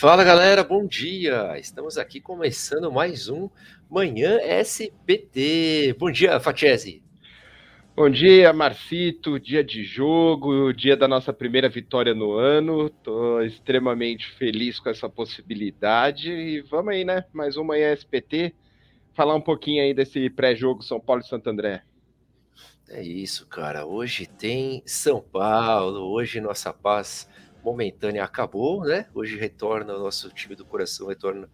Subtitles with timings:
[0.00, 1.58] Fala galera, bom dia!
[1.58, 3.50] Estamos aqui começando mais um
[3.90, 5.94] Manhã SPT.
[5.98, 7.02] Bom dia, Fatiese.
[7.94, 9.38] Bom dia, Marcito.
[9.38, 12.86] Dia de jogo, dia da nossa primeira vitória no ano.
[12.86, 16.32] Estou extremamente feliz com essa possibilidade.
[16.32, 17.26] E vamos aí, né?
[17.30, 18.54] Mais um Manhã SPT.
[19.12, 21.82] Falar um pouquinho aí desse pré-jogo São Paulo e Santo André.
[22.88, 23.84] É isso, cara.
[23.84, 27.28] Hoje tem São Paulo, hoje nossa paz
[27.62, 29.06] momentânea acabou, né?
[29.14, 31.48] Hoje retorna o nosso time do coração, retorna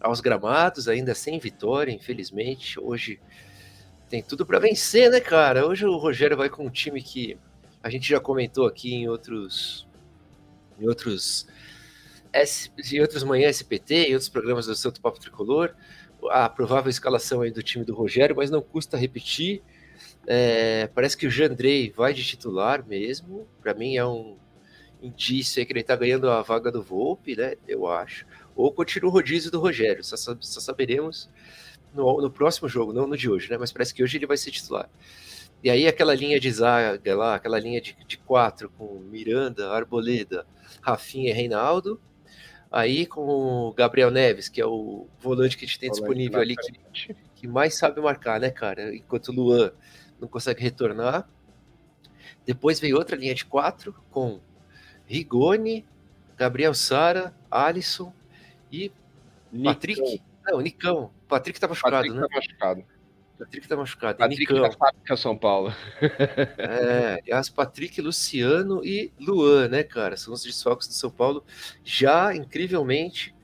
[0.00, 2.78] aos gramados, ainda sem vitória, infelizmente.
[2.78, 3.20] Hoje
[4.08, 5.66] tem tudo para vencer, né, cara?
[5.66, 7.36] Hoje o Rogério vai com um time que
[7.82, 9.86] a gente já comentou aqui em outros
[10.78, 11.46] em outros
[12.92, 15.74] em outros manhã SPT, em outros programas do Santo Papo Tricolor,
[16.30, 19.62] a provável escalação aí do time do Rogério, mas não custa repetir.
[20.26, 23.46] É, parece que o Jandrei vai de titular mesmo.
[23.62, 24.36] Para mim é um
[25.00, 27.54] indício aí que ele tá ganhando a vaga do Volpe, né?
[27.66, 28.26] Eu acho.
[28.54, 30.02] Ou continua o rodízio do Rogério.
[30.02, 31.28] Só, só saberemos
[31.94, 33.56] no, no, próximo jogo, não no de hoje, né?
[33.58, 34.88] Mas parece que hoje ele vai ser titular.
[35.62, 40.46] E aí aquela linha de zaga lá, aquela linha de, de quatro com Miranda, Arboleda,
[40.80, 42.00] Rafinha e Reinaldo.
[42.70, 46.56] Aí com o Gabriel Neves, que é o volante que a gente tem disponível ali,
[46.56, 48.94] que, que mais sabe marcar, né, cara?
[48.94, 49.72] Enquanto o Luan
[50.20, 51.28] não consegue retornar.
[52.44, 54.40] Depois veio outra linha de quatro com
[55.06, 55.84] Rigoni,
[56.36, 58.12] Gabriel Sara, Alisson
[58.70, 58.90] e
[59.52, 59.74] Nicão.
[59.74, 60.22] Patrick.
[60.44, 61.10] Não, Nicão.
[61.28, 62.26] Patrick tá machucado, Patrick né?
[62.28, 62.84] Tá machucado.
[63.38, 64.18] Patrick tá machucado.
[64.18, 64.62] Patrick Nicão.
[64.62, 65.72] da fábrica São Paulo.
[66.58, 70.16] é, as Patrick, Luciano e Luan, né, cara?
[70.16, 71.44] São os desfalques do São Paulo.
[71.84, 73.34] Já, incrivelmente,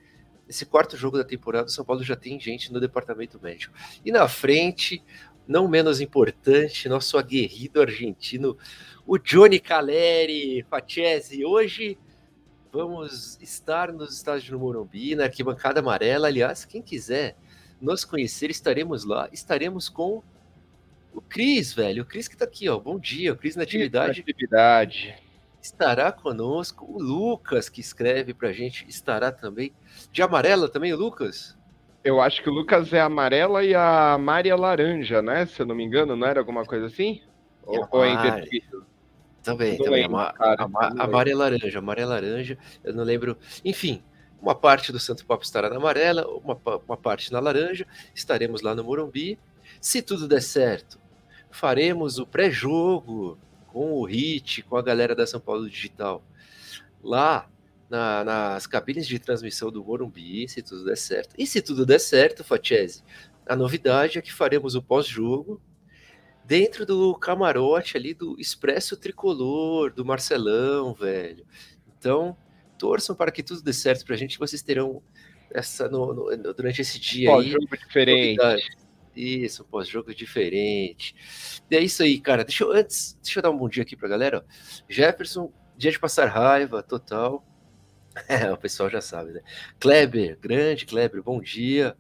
[0.49, 3.75] esse quarto jogo da temporada, o São Paulo já tem gente no departamento médico.
[4.05, 5.03] E na frente,
[5.47, 8.57] não menos importante, nosso aguerrido argentino,
[9.07, 11.45] o Johnny Caleri, Fatiese.
[11.45, 11.99] Hoje
[12.73, 16.29] vamos estar nos estádios do Morumbi, na arquibancada amarela.
[16.29, 17.37] Aliás, quem quiser
[17.81, 19.29] nos conhecer, estaremos lá.
[19.33, 20.23] Estaremos com
[21.13, 22.05] o Cris, velho.
[22.05, 22.79] O Cris que tá aqui, ó.
[22.79, 24.21] Bom dia, o Cris na atividade.
[24.21, 25.15] atividade.
[25.61, 26.87] Estará conosco.
[26.89, 29.73] O Lucas, que escreve pra gente, estará também.
[30.11, 31.57] De amarela também, o Lucas?
[32.05, 35.47] Eu acho que o Lucas é amarela e a Maria laranja, né?
[35.47, 37.23] Se eu não me engano, não era alguma coisa assim?
[37.65, 38.85] Ou, ou é invertido?
[39.43, 40.03] Também, não também.
[40.03, 43.37] Lembro, a, cara, a, a Maria laranja, a Maria laranja, eu não lembro.
[43.65, 44.03] Enfim,
[44.41, 47.87] uma parte do Santo Pop estará na amarela, uma, uma parte na laranja.
[48.13, 49.39] Estaremos lá no Morumbi.
[49.81, 50.99] Se tudo der certo,
[51.51, 53.39] faremos o pré-jogo
[53.69, 56.23] com o Hit, com a galera da São Paulo Digital.
[57.03, 57.49] Lá
[57.93, 61.35] na, nas cabines de transmissão do Morumbi, se tudo der certo.
[61.37, 63.05] E se tudo der certo, Fatiese,
[63.47, 65.61] a novidade é que faremos o pós-jogo
[66.43, 71.45] dentro do camarote ali do Expresso Tricolor, do Marcelão, velho.
[71.99, 72.35] Então,
[72.79, 75.03] torçam para que tudo dê certo para a gente, vocês terão
[75.51, 77.53] essa no, no, durante esse dia pós aí.
[77.53, 78.39] Pós-jogo diferente.
[78.39, 78.71] Novidade.
[79.15, 81.15] Isso, pós-jogo diferente.
[81.71, 82.43] E é isso aí, cara.
[82.43, 84.43] Deixa eu, antes, deixa eu dar um bom dia aqui pra galera.
[84.89, 87.45] Jefferson, dia de passar raiva, total.
[88.29, 89.41] É, o pessoal já sabe, né?
[89.81, 91.97] Kleber, grande Kleber, bom dia.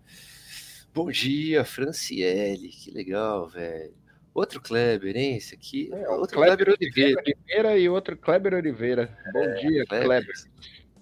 [0.95, 3.95] Bom dia, Franciele, que legal, velho.
[4.35, 5.37] Outro Kleber, hein?
[5.37, 5.91] Esse aqui.
[5.93, 7.23] É, outro Kleber, Kleber Oliveira.
[7.23, 7.79] Oliveira.
[7.79, 9.19] e outro Kleber Oliveira.
[9.33, 10.07] Bom é, dia, Kleber.
[10.07, 10.35] Kleber.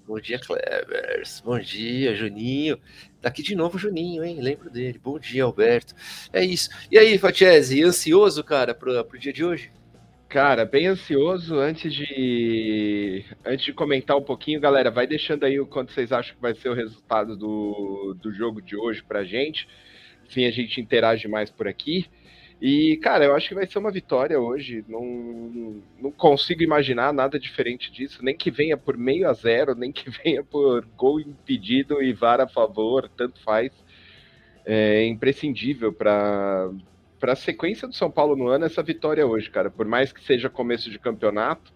[0.07, 1.23] Bom dia, Kleber.
[1.45, 2.79] Bom dia, Juninho.
[3.21, 4.41] Tá aqui de novo, Juninho, hein?
[4.41, 4.99] Lembro dele.
[4.99, 5.95] Bom dia, Alberto.
[6.33, 6.69] É isso.
[6.91, 9.71] E aí, Fatiese, ansioso, cara, pro, pro dia de hoje?
[10.31, 11.57] Cara, bem ansioso.
[11.59, 16.37] Antes de antes de comentar um pouquinho, galera, vai deixando aí o quanto vocês acham
[16.37, 19.69] que vai ser o resultado do, do jogo de hoje pra gente.
[20.29, 22.07] Assim a gente interage mais por aqui.
[22.63, 24.85] E, cara, eu acho que vai ser uma vitória hoje.
[24.89, 28.25] Não, não consigo imaginar nada diferente disso.
[28.25, 32.41] Nem que venha por meio a zero, nem que venha por gol impedido e VAR
[32.41, 33.73] a favor, tanto faz.
[34.65, 36.71] É imprescindível para
[37.21, 39.71] para a sequência do São Paulo no ano, essa vitória hoje, cara.
[39.71, 41.71] Por mais que seja começo de campeonato,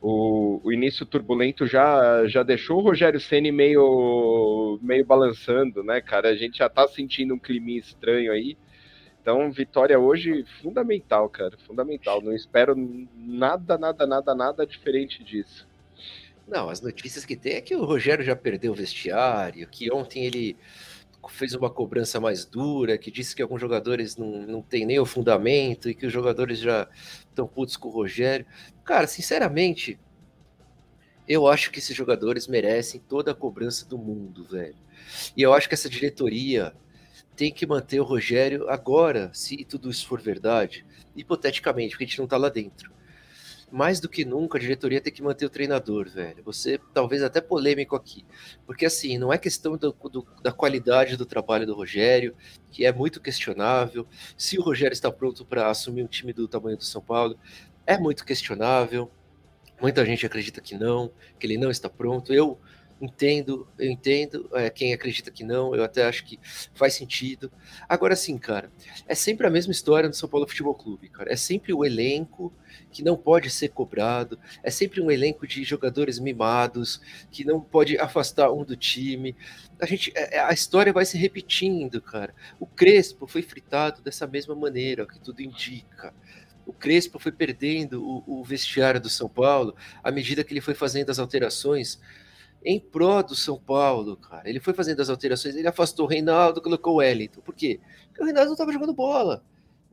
[0.00, 6.28] o, o início turbulento já, já deixou o Rogério Ceni meio, meio balançando, né, cara?
[6.28, 8.56] A gente já tá sentindo um clima estranho aí.
[9.20, 12.22] Então, vitória hoje fundamental, cara, fundamental.
[12.22, 12.74] Não espero
[13.14, 15.68] nada, nada, nada, nada diferente disso.
[16.46, 20.24] Não, as notícias que tem é que o Rogério já perdeu o vestiário, que ontem
[20.24, 20.56] ele
[21.32, 25.06] fez uma cobrança mais dura, que disse que alguns jogadores não, não têm nem o
[25.06, 26.88] fundamento e que os jogadores já
[27.28, 28.46] estão putos com o Rogério.
[28.84, 29.98] Cara, sinceramente,
[31.28, 34.76] eu acho que esses jogadores merecem toda a cobrança do mundo, velho.
[35.36, 36.74] E eu acho que essa diretoria
[37.36, 40.84] tem que manter o Rogério agora, se tudo isso for verdade,
[41.14, 42.90] hipoteticamente, porque a gente não tá lá dentro.
[43.70, 46.42] Mais do que nunca a diretoria tem que manter o treinador, velho.
[46.44, 48.24] Você talvez até polêmico aqui,
[48.66, 52.34] porque assim não é questão do, do, da qualidade do trabalho do Rogério,
[52.70, 54.06] que é muito questionável.
[54.36, 57.38] Se o Rogério está pronto para assumir um time do tamanho do São Paulo,
[57.86, 59.10] é muito questionável.
[59.80, 62.34] Muita gente acredita que não, que ele não está pronto.
[62.34, 62.58] Eu
[63.00, 66.38] entendo, eu entendo é, quem acredita que não, eu até acho que
[66.74, 67.50] faz sentido.
[67.88, 68.70] Agora sim, cara,
[69.06, 71.32] é sempre a mesma história no São Paulo Futebol Clube, cara.
[71.32, 72.52] É sempre o elenco
[72.90, 77.00] que não pode ser cobrado, é sempre um elenco de jogadores mimados
[77.30, 79.36] que não pode afastar um do time.
[79.80, 82.34] A gente, é, é, a história vai se repetindo, cara.
[82.58, 86.12] O Crespo foi fritado dessa mesma maneira, que tudo indica
[86.66, 89.74] o Crespo foi perdendo o, o, vestiário do São Paulo
[90.04, 91.98] à medida que ele foi fazendo as alterações
[92.64, 94.48] em pró do São Paulo, cara.
[94.48, 97.40] Ele foi fazendo as alterações, ele afastou o Reinaldo, colocou o Wellington.
[97.40, 97.80] Por quê?
[98.08, 99.42] Porque o Reinaldo não estava jogando bola.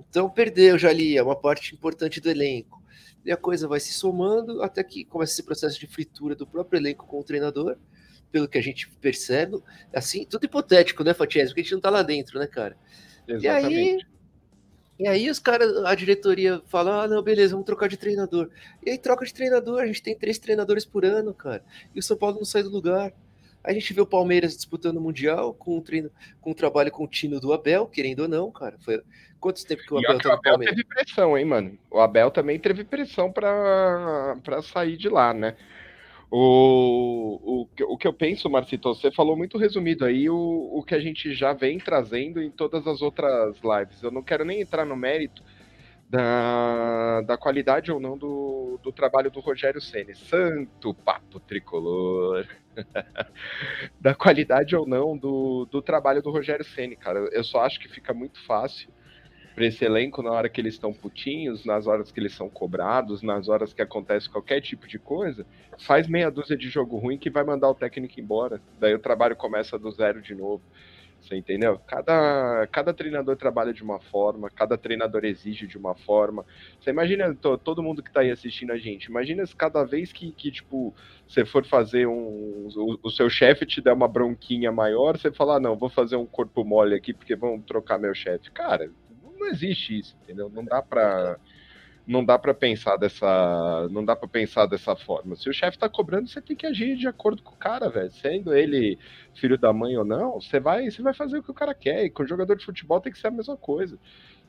[0.09, 2.83] Então perdeu já ali, é uma parte importante do elenco.
[3.23, 6.79] E a coisa vai se somando até que começa esse processo de fritura do próprio
[6.79, 7.77] elenco com o treinador,
[8.31, 9.57] pelo que a gente percebe.
[9.93, 11.49] Assim, tudo hipotético, né, Fatiese?
[11.49, 12.77] Porque a gente não tá lá dentro, né, cara?
[13.27, 13.73] Exatamente.
[13.73, 14.05] E aí
[14.97, 18.49] e aí os caras, a diretoria fala, ah, não, beleza, vamos trocar de treinador.
[18.85, 21.63] E aí troca de treinador, a gente tem três treinadores por ano, cara.
[21.93, 23.11] E o São Paulo não sai do lugar.
[23.61, 26.09] A gente vê o Palmeiras disputando o Mundial com um, treino,
[26.39, 28.77] com um trabalho contínuo do Abel, querendo ou não, cara.
[28.79, 29.01] Foi
[29.39, 30.75] quanto tempo que o Abel tá no Palmeiras?
[30.75, 31.77] teve pressão, hein, mano?
[31.91, 35.57] O Abel também teve pressão para sair de lá, né?
[36.37, 40.93] O, o, o que eu penso, Marcito, você falou muito resumido aí o, o que
[40.93, 44.03] a gente já vem trazendo em todas as outras lives.
[44.03, 45.41] Eu não quero nem entrar no mérito
[46.09, 50.13] da, da qualidade ou não do, do trabalho do Rogério Ceni.
[50.13, 52.45] Santo papo tricolor.
[54.01, 57.29] da qualidade ou não do, do trabalho do Rogério Ceni, cara.
[57.31, 58.89] Eu só acho que fica muito fácil
[59.55, 63.23] para esse elenco na hora que eles estão putinhos, nas horas que eles são cobrados,
[63.23, 65.45] nas horas que acontece qualquer tipo de coisa,
[65.79, 68.61] faz meia dúzia de jogo ruim que vai mandar o técnico embora.
[68.79, 70.61] Daí o trabalho começa do zero de novo.
[71.21, 71.79] Você entendeu?
[71.87, 76.45] Cada, cada treinador trabalha de uma forma, cada treinador exige de uma forma.
[76.79, 80.31] Você imagina todo mundo que está aí assistindo a gente, imagina se cada vez que,
[80.31, 80.93] que tipo,
[81.27, 82.67] você for fazer um.
[82.75, 86.15] O, o seu chefe te der uma bronquinha maior, você falar, ah, não, vou fazer
[86.15, 88.51] um corpo mole aqui porque vão trocar meu chefe.
[88.51, 88.91] Cara,
[89.45, 90.49] não existe isso, entendeu?
[90.49, 91.37] Não dá para
[92.07, 95.35] não dá para pensar dessa não dá para pensar dessa forma.
[95.35, 98.11] Se o chefe tá cobrando, você tem que agir de acordo com o cara, velho.
[98.11, 98.99] Sendo ele
[99.35, 102.05] filho da mãe ou não, você vai você vai fazer o que o cara quer.
[102.05, 103.99] E com o jogador de futebol tem que ser a mesma coisa.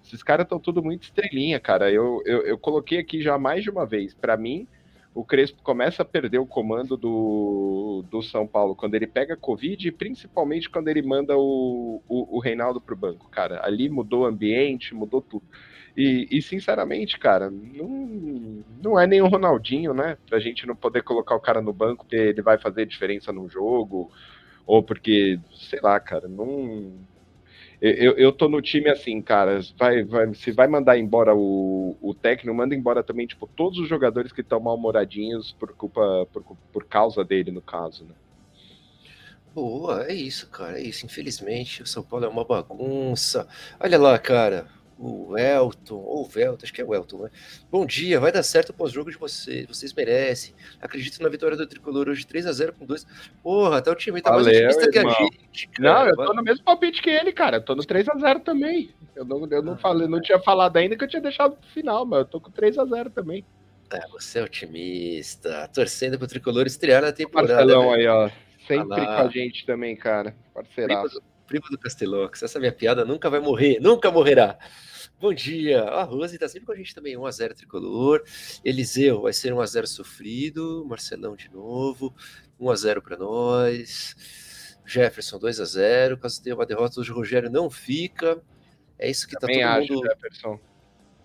[0.04, 1.90] Esses caras estão tudo muito estrelinha, cara.
[1.90, 4.14] Eu, eu, eu coloquei aqui já mais de uma vez.
[4.14, 4.69] Para mim,
[5.16, 9.88] o Crespo começa a perder o comando do, do São Paulo quando ele pega Covid
[9.88, 13.64] e principalmente quando ele manda o, o, o Reinaldo pro banco, cara.
[13.64, 15.42] Ali mudou o ambiente, mudou tudo.
[15.96, 20.18] E, e, sinceramente, cara, não, não é nem o Ronaldinho, né?
[20.28, 23.48] Pra gente não poder colocar o cara no banco porque ele vai fazer diferença no
[23.48, 24.12] jogo,
[24.66, 26.92] ou porque, sei lá, cara, não
[27.81, 29.61] eu, eu tô no time assim, cara.
[29.78, 33.88] Vai, vai, se vai mandar embora o, o técnico, manda embora também, tipo, todos os
[33.88, 36.43] jogadores que estão mal-humoradinhos por culpa, por,
[36.73, 38.15] por causa dele, no caso, né?
[39.55, 40.79] Boa, é isso, cara.
[40.79, 41.06] É isso.
[41.06, 43.48] Infelizmente, o São Paulo é uma bagunça.
[43.81, 47.31] Olha lá, cara o Elton, ou o Velton, acho que é o Elton, né?
[47.70, 50.55] Bom dia, vai dar certo o pós-jogo de vocês, vocês merecem.
[50.81, 53.06] Acredito na vitória do Tricolor hoje 3 a 0 com 2.
[53.43, 55.69] Porra, tá o time tá mais otimista que a gente.
[55.69, 56.05] Cara.
[56.05, 57.58] Não, eu tô no mesmo palpite que ele, cara.
[57.58, 58.91] Eu tô no 3 a 0 também.
[59.15, 61.70] Eu não, eu não ah, falei, não tinha falado ainda que eu tinha deixado pro
[61.70, 63.44] final, mas eu tô com 3 a 0 também.
[63.93, 67.55] É, você é otimista, torcendo pro Tricolor estrear na temporada.
[67.55, 67.96] Marcelão né?
[67.96, 68.31] aí, ó.
[68.67, 70.34] Sempre com a gente também, cara.
[70.53, 72.43] Parceiraço primo do Castelox.
[72.43, 74.58] Essa minha piada nunca vai morrer, nunca morrerá.
[75.19, 75.82] Bom dia.
[75.82, 77.17] A Rose tá sempre com a gente também.
[77.17, 78.22] 1x0 tricolor.
[78.65, 80.84] Eliseu vai ser 1x0 sofrido.
[80.86, 82.15] Marcelão de novo.
[82.60, 84.15] 1x0 para nós.
[84.84, 86.19] Jefferson 2x0.
[86.19, 88.43] Caso tenha uma derrota, hoje o Rogério não fica.
[88.98, 90.06] É isso que também tá todo acho, mundo.
[90.06, 90.60] Jefferson.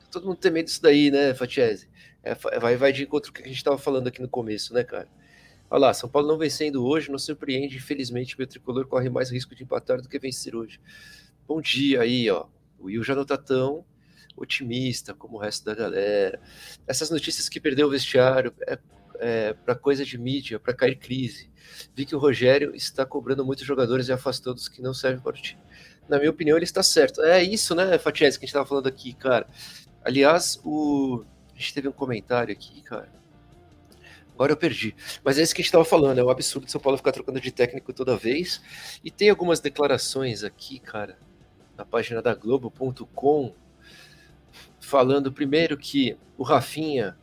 [0.09, 1.89] Todo mundo tem medo disso daí, né, Fatiese?
[2.23, 4.73] É, vai, vai de encontro com o que a gente estava falando aqui no começo,
[4.73, 5.07] né, cara?
[5.73, 7.77] Olha lá, São Paulo não vencendo hoje, não surpreende.
[7.77, 10.81] Infelizmente, o tricolor corre mais risco de empatar do que vencer hoje.
[11.47, 12.45] Bom dia aí, ó.
[12.77, 13.85] O Will já não tá tão
[14.35, 16.41] otimista como o resto da galera.
[16.85, 18.77] Essas notícias que perdeu o vestiário é,
[19.17, 21.49] é para coisa de mídia, para cair crise.
[21.95, 25.37] Vi que o Rogério está cobrando muitos jogadores e afastando os que não servem para
[25.37, 25.61] o time.
[26.09, 27.21] Na minha opinião, ele está certo.
[27.21, 29.47] É isso, né, Fatiese, que a gente estava falando aqui, cara.
[30.03, 31.23] Aliás, o...
[31.55, 33.20] a gente teve um comentário aqui, cara
[34.33, 34.95] Agora eu perdi.
[35.23, 37.39] Mas é isso que a gente estava falando, é um absurdo São Paulo ficar trocando
[37.39, 38.61] de técnico toda vez.
[39.03, 41.17] E tem algumas declarações aqui, cara,
[41.77, 43.53] na página da Globo.com,
[44.79, 47.15] falando primeiro que o Rafinha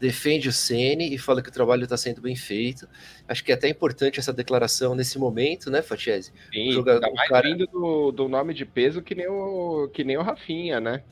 [0.00, 2.88] defende o Ceni e fala que o trabalho está sendo bem feito.
[3.28, 6.32] Acho que é até importante essa declaração nesse momento, né, Fatiese?
[6.50, 7.48] Sim, jogador, ainda mais cara...
[7.48, 11.02] vindo do, do nome de peso que nem, o, que nem o Rafinha, né?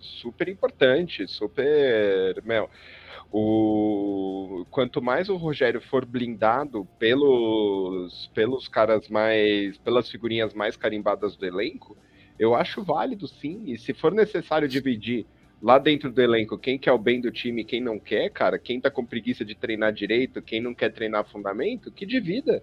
[0.00, 2.42] Super importante, super.
[2.44, 2.68] Meu,
[3.30, 11.36] o quanto mais o Rogério for blindado pelos pelos caras mais pelas figurinhas mais carimbadas
[11.36, 11.96] do elenco,
[12.38, 13.64] eu acho válido sim.
[13.66, 15.26] E se for necessário dividir
[15.60, 18.80] lá dentro do elenco quem quer o bem do time quem não quer, cara, quem
[18.80, 22.62] tá com preguiça de treinar direito, quem não quer treinar fundamento, que divida.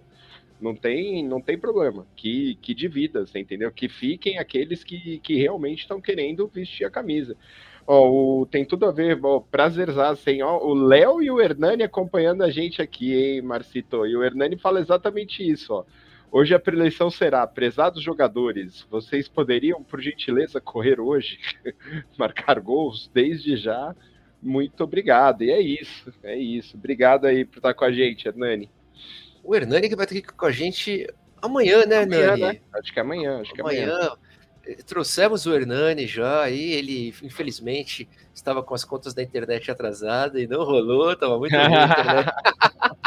[0.60, 2.06] Não tem, não tem problema.
[2.16, 3.70] Que, que divida, você entendeu?
[3.70, 7.36] Que fiquem aqueles que, que realmente estão querendo vestir a camisa.
[7.86, 11.84] Ó, o, tem tudo a ver, ó, prazerzaço, assim, ó, o Léo e o Hernani
[11.84, 14.04] acompanhando a gente aqui, hein, Marcito?
[14.04, 15.84] E o Hernani fala exatamente isso, ó.
[16.32, 21.38] Hoje a preleição será, prezados jogadores, vocês poderiam, por gentileza, correr hoje,
[22.18, 23.94] marcar gols desde já.
[24.42, 25.42] Muito obrigado.
[25.42, 26.76] E é isso, é isso.
[26.76, 28.68] Obrigado aí por estar com a gente, Hernani.
[29.42, 31.06] O Hernani que vai estar aqui com a gente
[31.40, 32.42] amanhã, né, amanhã, Hernani?
[32.42, 32.60] Né?
[32.74, 34.16] Acho que é amanhã, acho que é amanhã.
[34.86, 40.46] Trouxemos o Hernani já, aí ele, infelizmente, estava com as contas da internet atrasada e
[40.46, 42.30] não rolou, estava muito ruim a internet.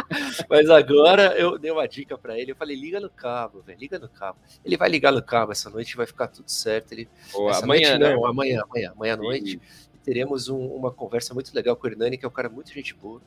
[0.49, 2.51] Mas agora eu dei uma dica para ele.
[2.51, 4.39] Eu falei: liga no cabo, velho, liga no cabo.
[4.63, 6.93] Ele vai ligar no cabo essa noite, vai ficar tudo certo.
[6.93, 8.13] Ele, amanhã, noite, né?
[8.13, 9.61] não, amanhã, amanhã, amanhã à noite.
[10.03, 12.93] Teremos um, uma conversa muito legal com o Hernani, que é um cara muito gente
[12.93, 13.21] boa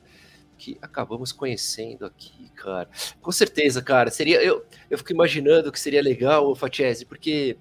[0.57, 2.89] que acabamos conhecendo aqui, cara.
[3.21, 4.09] Com certeza, cara.
[4.09, 7.57] Seria eu, eu fico imaginando que seria legal o Fatiese, porque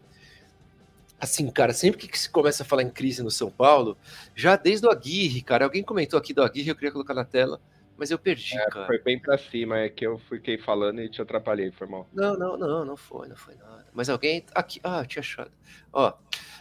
[1.22, 3.96] assim, cara, sempre que se começa a falar em crise no São Paulo,
[4.34, 7.60] já desde o Aguirre, cara, alguém comentou aqui do Aguirre, eu queria colocar na tela,
[7.96, 8.86] mas eu perdi, é, cara.
[8.86, 12.08] Foi bem pra cima, é que eu fiquei falando e te atrapalhei, foi mal.
[12.12, 13.86] Não, não, não, não foi, não foi nada.
[13.92, 14.44] Mas alguém.
[14.52, 15.52] Aqui, ah, tinha achado.
[15.92, 16.12] Ó,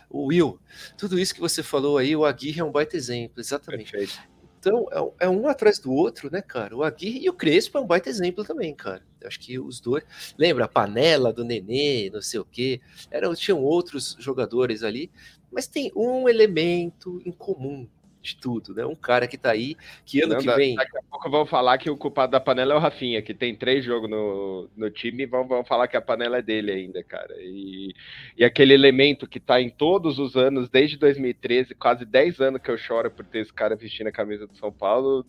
[0.08, 0.60] o Will,
[0.96, 3.91] tudo isso que você falou aí, o Aguirre é um baita exemplo, exatamente.
[3.91, 4.22] Perfeito.
[4.62, 4.86] Então,
[5.20, 6.77] é, é, um atrás do outro, né, cara?
[6.77, 9.01] O Aguirre e o Crespo é um baita exemplo também, cara.
[9.20, 10.03] Eu acho que os dois.
[10.38, 12.80] Lembra a panela do Nenê, não sei o quê.
[13.10, 15.10] Eram, tinham outros jogadores ali,
[15.51, 17.88] mas tem um elemento em comum,
[18.21, 18.85] de tudo, né?
[18.85, 19.75] Um cara que tá aí,
[20.05, 20.75] que ano Não, que vem.
[20.75, 23.55] Daqui a pouco vão falar que o culpado da panela é o Rafinha, que tem
[23.55, 27.03] três jogos no, no time e vão, vão falar que a panela é dele ainda,
[27.03, 27.35] cara.
[27.39, 27.93] E,
[28.37, 32.69] e aquele elemento que tá em todos os anos, desde 2013, quase 10 anos que
[32.69, 35.25] eu choro por ter esse cara vestindo a camisa do São Paulo,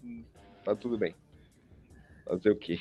[0.65, 1.15] tá tudo bem.
[2.27, 2.79] Fazer o quê?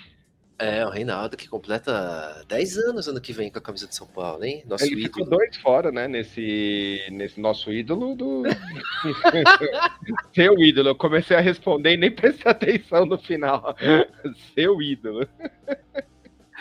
[0.61, 4.05] É, o Reinaldo que completa 10 anos ano que vem com a camisa de São
[4.05, 4.63] Paulo, hein?
[4.67, 5.25] Nosso Ele ídolo.
[5.25, 6.07] ficou dois fora, né?
[6.07, 8.43] Nesse, nesse nosso ídolo do.
[10.35, 10.89] Seu ídolo.
[10.89, 13.75] Eu comecei a responder e nem prestei atenção no final.
[14.53, 15.27] Seu ídolo.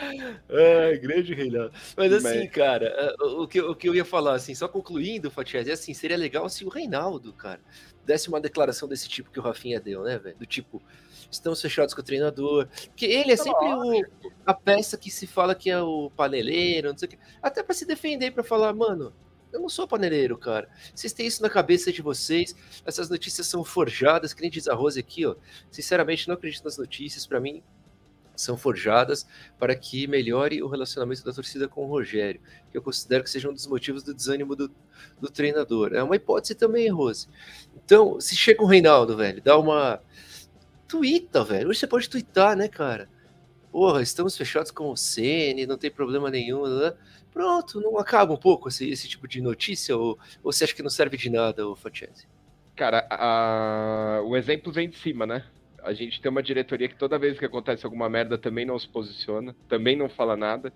[0.01, 1.73] Ai, grande Reinaldo.
[1.95, 2.51] Mas assim, Mas...
[2.51, 5.93] cara, é, o que, o que eu ia falar, assim, só concluindo, Fatias, é assim,
[5.93, 7.61] seria legal se o Reinaldo, cara,
[8.07, 10.39] desse uma declaração desse tipo que o Rafinha deu, né, velho?
[10.39, 10.83] Do tipo,
[11.31, 12.69] estamos fechados com o treinador.
[12.87, 14.05] Porque ele é sempre o,
[14.45, 17.19] a peça que se fala que é o paneleiro, não sei o quê.
[17.43, 19.13] Até para se defender, para falar, mano,
[19.53, 20.69] eu não sou paneleiro, cara.
[20.95, 22.55] Vocês têm isso na cabeça de vocês.
[22.85, 25.35] Essas notícias são forjadas, que nem diz a Rose aqui, ó.
[25.71, 27.27] Sinceramente, não acredito nas notícias.
[27.27, 27.63] Para mim,
[28.41, 29.27] são forjadas
[29.59, 33.51] para que melhore o relacionamento da torcida com o Rogério, que eu considero que seja
[33.51, 34.71] um dos motivos do desânimo do,
[35.21, 35.93] do treinador.
[35.95, 37.29] É uma hipótese também, Rose.
[37.85, 40.01] Então, se chega um Reinaldo, velho, dá uma
[40.91, 41.69] Twitta, velho.
[41.69, 43.09] Hoje você pode twittar, né, cara?
[43.71, 46.65] Porra, estamos fechados com o CN, não tem problema nenhum.
[46.65, 46.93] Né?
[47.33, 49.97] Pronto, não acaba um pouco esse, esse tipo de notícia?
[49.97, 52.27] Ou, ou você acha que não serve de nada, o Fatiese?
[52.75, 54.21] Cara, a...
[54.25, 55.45] o exemplo vem de cima, né?
[55.81, 58.89] A gente tem uma diretoria que toda vez que acontece alguma merda também não se
[58.89, 60.73] posiciona, também não fala nada.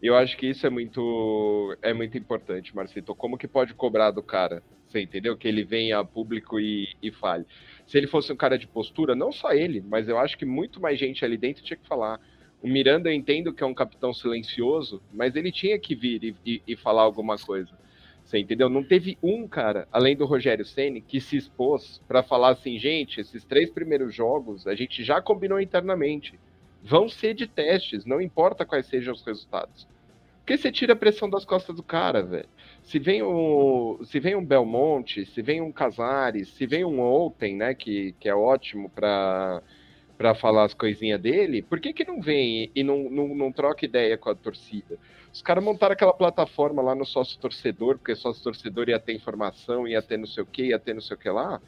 [0.00, 3.14] E eu acho que isso é muito é muito importante, Marcito.
[3.16, 4.62] Como que pode cobrar do cara?
[4.96, 5.36] Você entendeu?
[5.36, 7.44] Que ele venha a público e, e fale.
[7.86, 10.80] Se ele fosse um cara de postura, não só ele, mas eu acho que muito
[10.80, 12.18] mais gente ali dentro tinha que falar.
[12.62, 16.36] O Miranda eu entendo que é um capitão silencioso, mas ele tinha que vir e,
[16.46, 17.70] e, e falar alguma coisa.
[18.24, 18.70] Você entendeu?
[18.70, 23.20] Não teve um cara, além do Rogério Ceni, que se expôs para falar assim, gente,
[23.20, 26.40] esses três primeiros jogos a gente já combinou internamente.
[26.82, 29.86] Vão ser de testes, não importa quais sejam os resultados.
[30.46, 32.48] Porque você tira a pressão das costas do cara, velho.
[32.84, 37.56] Se vem o, se vem um Belmonte, se vem um Casares, se vem um Outen,
[37.56, 39.60] né, que, que é ótimo para
[40.16, 43.84] para falar as coisinhas dele, por que, que não vem e não, não, não troca
[43.84, 44.98] ideia com a torcida?
[45.30, 49.86] Os caras montaram aquela plataforma lá no sócio torcedor, porque sócio torcedor ia ter informação,
[49.86, 51.60] ia ter não sei o que, ia ter não sei o que lá.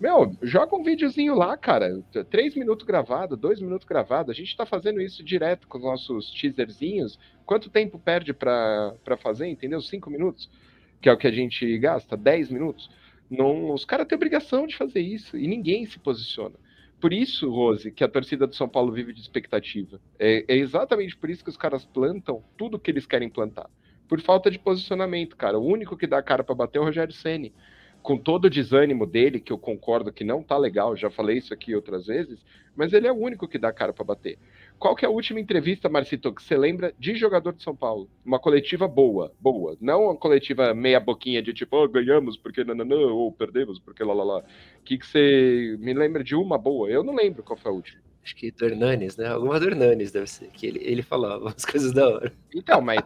[0.00, 2.02] Meu, joga um videozinho lá, cara.
[2.30, 4.30] Três minutos gravado, dois minutos gravado.
[4.30, 7.18] A gente tá fazendo isso direto com os nossos teaserzinhos.
[7.44, 9.78] Quanto tempo perde para fazer, entendeu?
[9.82, 10.48] Cinco minutos,
[11.02, 12.90] que é o que a gente gasta, dez minutos.
[13.30, 16.54] Não, os caras têm obrigação de fazer isso e ninguém se posiciona.
[16.98, 20.00] por isso, Rose, que a torcida do São Paulo vive de expectativa.
[20.18, 23.68] É, é exatamente por isso que os caras plantam tudo que eles querem plantar.
[24.08, 25.58] Por falta de posicionamento, cara.
[25.58, 27.52] O único que dá a cara para bater é o Rogério Ceni
[28.02, 31.52] com todo o desânimo dele, que eu concordo que não tá legal, já falei isso
[31.52, 34.38] aqui outras vezes, mas ele é o único que dá cara para bater.
[34.78, 38.08] Qual que é a última entrevista, Marcito, que você lembra de jogador de São Paulo?
[38.24, 39.76] Uma coletiva boa, boa.
[39.78, 44.14] Não uma coletiva meia boquinha de tipo, oh, ganhamos porque nananã, ou perdemos porque lá
[44.14, 44.44] lá lá.
[44.82, 46.88] Que que você me lembra de uma boa?
[46.88, 48.00] Eu não lembro qual foi a última.
[48.24, 49.28] Acho que do Hernanes, né?
[49.28, 52.32] Alguma do Hernanes deve ser, que ele, ele falava as coisas da hora.
[52.54, 53.02] Então, mas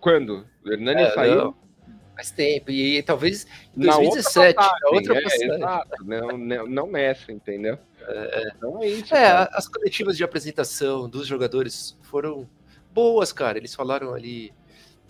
[0.00, 0.46] quando?
[0.64, 1.34] O Hernanes é, saiu...
[1.36, 1.66] Não
[2.16, 2.70] Faz tempo.
[2.70, 3.46] E, talvez
[3.76, 5.50] em 2017, na outra passagem.
[5.50, 6.04] É, exato.
[6.04, 7.78] Não, não, não nessa, entendeu?
[8.00, 9.14] É, é, então é isso.
[9.14, 9.50] É, cara.
[9.52, 12.48] as coletivas de apresentação dos jogadores foram
[12.90, 13.58] boas, cara.
[13.58, 14.52] Eles falaram ali.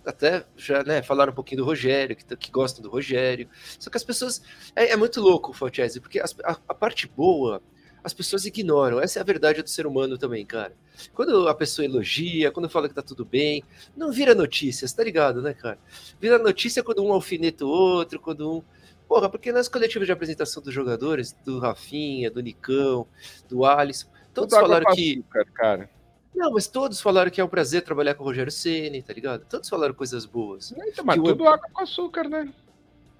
[0.04, 3.48] Até já, né, falaram um pouquinho do Rogério, que, que gostam do Rogério.
[3.78, 4.42] Só que as pessoas.
[4.74, 7.62] É, é muito louco, Falchese, porque as, a, a parte boa
[8.06, 9.00] as pessoas ignoram.
[9.00, 10.72] Essa é a verdade do ser humano também, cara.
[11.12, 13.64] Quando a pessoa elogia, quando fala que tá tudo bem,
[13.96, 15.76] não vira notícias, tá ligado, né, cara?
[16.20, 18.62] Vira notícia quando um alfineta o outro, quando um.
[19.08, 23.08] Porra, porque nas coletivas de apresentação dos jogadores, do Rafinha, do Nicão,
[23.48, 25.14] do Alisson, todos Tudo falaram que.
[25.14, 25.90] Açúcar, cara.
[26.32, 29.44] Não, mas todos falaram que é um prazer trabalhar com o Rogério Ceni, tá ligado?
[29.46, 30.70] Todos falaram coisas boas.
[30.70, 31.48] Então, mas tudo o...
[31.48, 32.52] água com açúcar, né?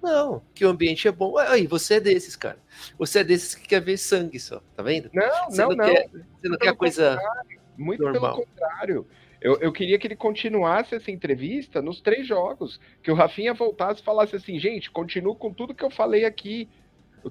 [0.01, 1.37] Não, que o ambiente é bom.
[1.37, 2.57] Aí, você é desses, cara.
[2.97, 5.09] Você é desses que quer ver sangue só, tá vendo?
[5.13, 5.85] Não, você não, não.
[5.85, 7.19] Quer, você não quer coisa.
[7.77, 8.35] Muito normal.
[8.35, 9.07] pelo contrário.
[9.39, 12.79] Eu, eu queria que ele continuasse essa entrevista nos três jogos.
[13.03, 16.67] Que o Rafinha voltasse e falasse assim, gente, continuo com tudo que eu falei aqui.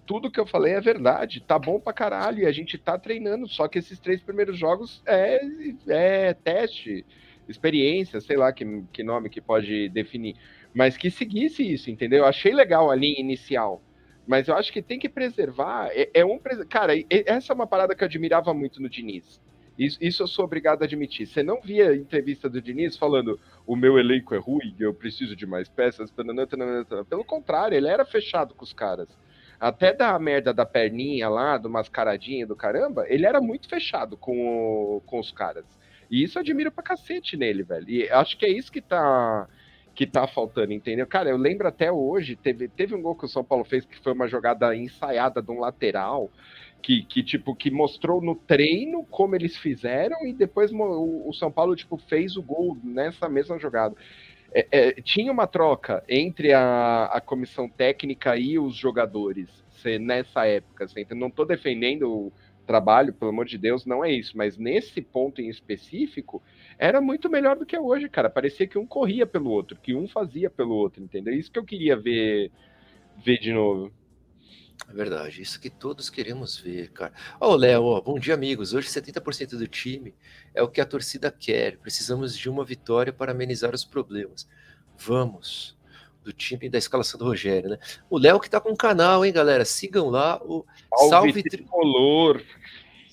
[0.04, 3.48] Tudo que eu falei é verdade, tá bom pra caralho, e a gente tá treinando,
[3.48, 5.40] só que esses três primeiros jogos é,
[5.86, 7.06] é teste,
[7.48, 10.36] experiência, sei lá que, que nome que pode definir
[10.76, 12.18] mas que seguisse isso, entendeu?
[12.18, 13.82] Eu achei legal a linha inicial,
[14.26, 15.88] mas eu acho que tem que preservar.
[15.90, 19.40] É, é um cara, essa é uma parada que eu admirava muito no Diniz.
[19.78, 21.26] Isso, isso, eu sou obrigado a admitir.
[21.26, 25.46] Você não via entrevista do Diniz falando o meu elenco é ruim, eu preciso de
[25.46, 26.10] mais peças.
[26.10, 29.08] Pelo contrário, ele era fechado com os caras.
[29.58, 34.96] Até da merda da perninha lá, do mascaradinho do caramba, ele era muito fechado com,
[34.96, 35.64] o, com os caras.
[36.10, 37.88] E isso eu admiro pra cacete nele, velho.
[37.88, 39.48] E acho que é isso que tá
[39.96, 41.06] que tá faltando, entendeu?
[41.06, 43.98] Cara, eu lembro até hoje, teve, teve um gol que o São Paulo fez que
[43.98, 46.30] foi uma jogada ensaiada de um lateral,
[46.82, 51.50] que, que tipo, que mostrou no treino como eles fizeram e depois o, o São
[51.50, 53.96] Paulo, tipo, fez o gol nessa mesma jogada.
[54.52, 59.48] É, é, tinha uma troca entre a, a comissão técnica e os jogadores
[60.00, 62.32] nessa época, assim, não estou defendendo
[62.66, 66.42] trabalho, pelo amor de Deus, não é isso, mas nesse ponto em específico,
[66.78, 68.28] era muito melhor do que é hoje, cara.
[68.28, 71.32] Parecia que um corria pelo outro, que um fazia pelo outro, entendeu?
[71.32, 72.50] Isso que eu queria ver,
[73.24, 73.92] ver de novo.
[74.88, 77.12] É verdade, isso que todos queremos ver, cara.
[77.40, 78.74] Ó, oh, Léo, bom dia, amigos.
[78.74, 80.14] Hoje 70% do time
[80.54, 81.78] é o que a torcida quer.
[81.78, 84.46] Precisamos de uma vitória para amenizar os problemas.
[84.98, 85.75] Vamos.
[86.26, 87.78] Do time da escalação do Rogério, né?
[88.10, 89.64] O Léo que tá com o canal, hein, galera?
[89.64, 92.42] Sigam lá o Salve, Salve Tricolor.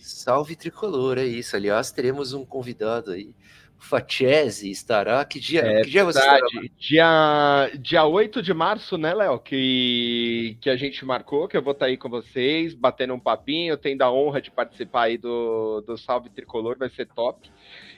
[0.01, 1.55] Salve Tricolor, é isso.
[1.55, 3.35] Aliás, teremos um convidado aí.
[3.79, 5.23] O Fatiese estará.
[5.25, 6.47] Que dia, é, que dia você estará?
[6.75, 9.37] Dia, dia 8 de março, né, Léo?
[9.37, 13.77] Que, que a gente marcou, que eu vou estar aí com vocês, batendo um papinho.
[13.77, 17.47] Tendo a honra de participar aí do, do Salve Tricolor, vai ser top.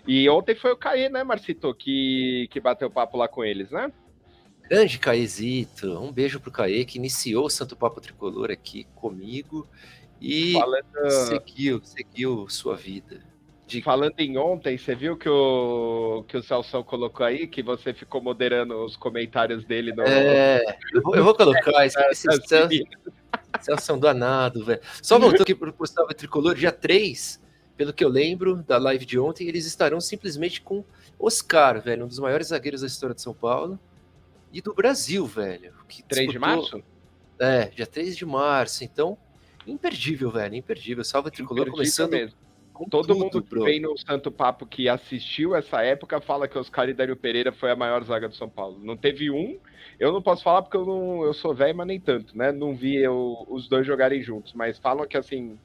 [0.05, 3.89] E ontem foi o Caê, né, Marcito, que, que bateu papo lá com eles, né?
[4.69, 9.67] Grande Caezito, um beijo pro Caê que iniciou o Santo Papo Tricolor aqui comigo
[10.19, 11.09] e Falando...
[11.27, 13.21] seguiu, seguiu sua vida.
[13.67, 13.81] De...
[13.83, 18.21] Falando em ontem, você viu que o, que o Celso colocou aí, que você ficou
[18.21, 20.01] moderando os comentários dele no.
[20.03, 22.83] É, eu vou, eu vou colocar esse, esse Celso,
[23.61, 24.81] Celso é um danado, velho.
[25.01, 27.39] Só voltando aqui pro Gustavo Tricolor, dia 3,
[27.77, 30.83] pelo que eu lembro da live de ontem, eles estarão simplesmente com
[31.19, 33.79] Oscar, velho, um dos maiores zagueiros da história de São Paulo
[34.57, 35.73] e do Brasil, velho.
[35.87, 36.31] Que 3 disputou...
[36.31, 36.83] de março?
[37.37, 38.83] É, dia 3 de março.
[38.83, 39.17] Então,
[39.67, 41.03] Imperdível, velho, imperdível.
[41.03, 42.37] Salva Tricolor começando mesmo.
[42.89, 46.89] Todo tudo, mundo que vem no Santo Papo que assistiu essa época fala que Oscar
[46.89, 48.77] e Dário Pereira foi a maior zaga do São Paulo.
[48.83, 49.57] Não teve um,
[49.97, 52.51] eu não posso falar porque eu, não, eu sou velho, mas nem tanto, né?
[52.51, 55.57] Não vi eu, os dois jogarem juntos, mas falam que assim,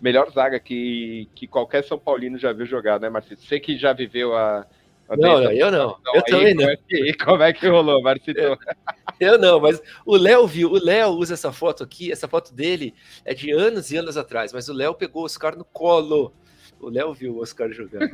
[0.00, 3.40] melhor zaga que, que qualquer São Paulino já viu jogar, né, Marcelo?
[3.40, 4.66] Você que já viveu a,
[5.10, 5.96] não, não, eu não.
[6.14, 6.64] eu também não.
[6.64, 8.40] Como é, que, como é que rolou, Marcito?
[9.18, 10.70] Eu, não, mas o Léo viu.
[10.70, 12.12] O Léo usa essa foto aqui.
[12.12, 12.92] Essa foto dele
[13.24, 16.34] é de anos e anos atrás, mas o Léo pegou o Oscar no colo.
[16.78, 18.10] O Léo viu o Oscar jogando.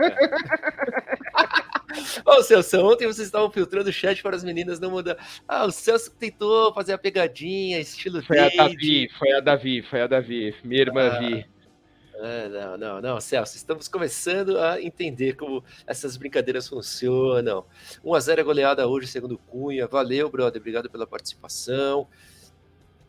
[2.25, 5.17] Ó, oh, Celso, ontem vocês estavam filtrando o chat para as meninas não mudar.
[5.47, 10.01] Ah, o Celso tentou fazer a pegadinha, estilo Foi a Davi, foi a Davi, foi
[10.03, 10.55] a Davi.
[10.63, 11.19] Minha irmã ah.
[11.19, 11.47] Vi.
[12.15, 17.65] É, não, não, não, Celso, estamos começando a entender como essas brincadeiras funcionam.
[18.05, 19.87] 1x0 é goleada hoje, segundo Cunha.
[19.87, 22.07] Valeu, brother, obrigado pela participação.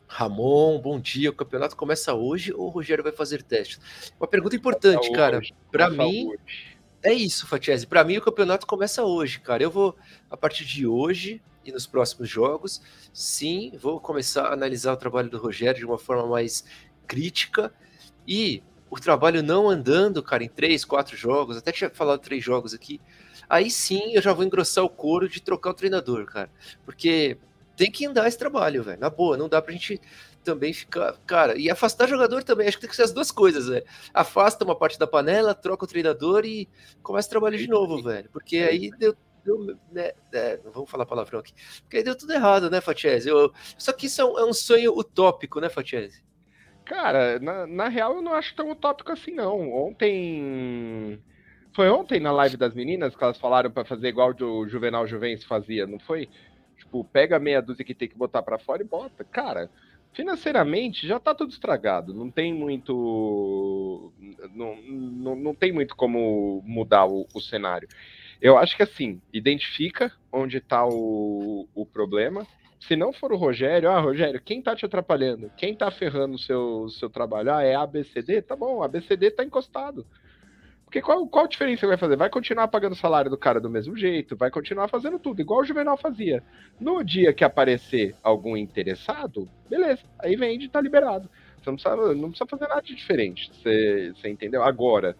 [0.06, 1.30] Ramon, bom dia.
[1.30, 3.78] O campeonato começa hoje ou o Rogério vai fazer teste?
[4.18, 5.40] Uma pergunta importante, cara.
[5.70, 6.78] Para mim, hoje.
[7.02, 7.86] é isso, Fatiese.
[7.86, 9.62] Para mim, o campeonato começa hoje, cara.
[9.62, 9.96] Eu vou,
[10.30, 12.80] a partir de hoje e nos próximos jogos,
[13.12, 16.64] sim, vou começar a analisar o trabalho do Rogério de uma forma mais
[17.06, 17.72] crítica
[18.26, 18.62] e
[19.00, 23.00] o trabalho não andando, cara, em três, quatro jogos, até tinha falado três jogos aqui,
[23.48, 26.50] aí sim eu já vou engrossar o couro de trocar o treinador, cara.
[26.84, 27.38] Porque
[27.76, 29.00] tem que andar esse trabalho, velho.
[29.00, 30.00] Na boa, não dá pra gente
[30.44, 31.16] também ficar.
[31.26, 32.68] Cara, e afastar jogador também.
[32.68, 33.84] Acho que tem que ser as duas coisas, velho.
[34.12, 36.68] Afasta uma parte da panela, troca o treinador e
[37.02, 38.28] começa o trabalho de novo, velho.
[38.32, 39.16] Porque aí deu.
[39.44, 41.52] deu né, é, não vamos falar palavrão aqui.
[41.82, 43.28] Porque aí deu tudo errado, né, Fatiese?
[43.28, 46.22] Eu, só que isso é um, é um sonho utópico, né, Fatiese?
[46.84, 49.72] Cara, na, na real eu não acho tão utópico assim, não.
[49.72, 51.20] Ontem.
[51.74, 55.48] Foi ontem na live das meninas que elas falaram para fazer igual o Juvenal Juvencio
[55.48, 56.28] fazia, não foi?
[56.78, 59.24] Tipo, pega meia dúzia que tem que botar para fora e bota.
[59.24, 59.68] Cara,
[60.12, 62.14] financeiramente já tá tudo estragado.
[62.14, 64.12] Não tem muito.
[64.54, 67.88] Não, não, não tem muito como mudar o, o cenário.
[68.40, 72.46] Eu acho que assim, identifica onde tá o, o problema
[72.80, 75.50] se não for o Rogério, ah, Rogério, quem tá te atrapalhando?
[75.56, 77.52] Quem tá ferrando o seu, seu trabalho?
[77.52, 78.42] Ah, é ABCD?
[78.42, 80.06] Tá bom, ABCD tá encostado.
[80.84, 82.14] Porque qual, qual diferença vai fazer?
[82.14, 85.60] Vai continuar pagando o salário do cara do mesmo jeito, vai continuar fazendo tudo, igual
[85.60, 86.40] o Juvenal fazia.
[86.78, 91.28] No dia que aparecer algum interessado, beleza, aí vende, tá liberado.
[91.58, 94.62] Você não precisa, não precisa fazer nada de diferente, você, você entendeu?
[94.62, 95.16] Agora,